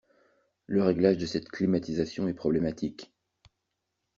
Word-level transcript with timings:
Le 0.65 0.81
réglage 0.81 1.19
de 1.19 1.27
cette 1.27 1.49
climatisation 1.49 2.27
est 2.27 2.33
problématique. 2.33 3.13